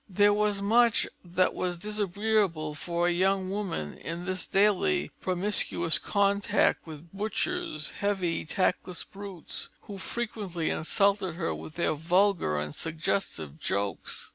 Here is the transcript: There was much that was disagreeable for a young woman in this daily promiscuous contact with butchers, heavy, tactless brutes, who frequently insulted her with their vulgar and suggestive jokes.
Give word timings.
There 0.09 0.33
was 0.33 0.63
much 0.63 1.07
that 1.23 1.53
was 1.53 1.77
disagreeable 1.77 2.73
for 2.73 3.05
a 3.07 3.11
young 3.11 3.51
woman 3.51 3.93
in 3.99 4.25
this 4.25 4.47
daily 4.47 5.11
promiscuous 5.21 5.99
contact 5.99 6.87
with 6.87 7.11
butchers, 7.13 7.91
heavy, 7.91 8.43
tactless 8.43 9.03
brutes, 9.03 9.69
who 9.81 9.99
frequently 9.99 10.71
insulted 10.71 11.35
her 11.35 11.53
with 11.53 11.75
their 11.75 11.93
vulgar 11.93 12.57
and 12.57 12.73
suggestive 12.73 13.59
jokes. 13.59 14.29